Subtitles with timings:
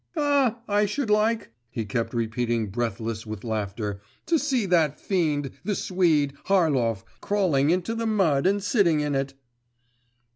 [0.15, 0.59] 'Ah!
[0.67, 6.33] I should like,' he kept repeating breathless with laughter, 'to see that fiend, the Swede,
[6.47, 9.35] Harlov, crawling into the mud and sitting in it.